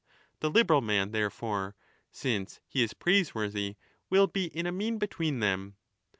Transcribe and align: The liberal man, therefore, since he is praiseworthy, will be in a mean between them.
The 0.39 0.49
liberal 0.49 0.81
man, 0.81 1.11
therefore, 1.11 1.75
since 2.11 2.59
he 2.67 2.81
is 2.81 2.95
praiseworthy, 2.95 3.75
will 4.09 4.25
be 4.25 4.45
in 4.45 4.65
a 4.65 4.71
mean 4.71 4.97
between 4.97 5.41
them. 5.41 5.75